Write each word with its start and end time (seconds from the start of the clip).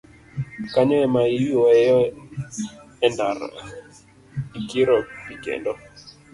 Kanyo 0.73 0.95
ema 1.05 1.21
iyweyo 1.37 1.99
e 3.05 3.07
ndara, 3.13 3.47
ikiro 4.59 4.95
pi 5.25 5.33
kendo 5.43 5.71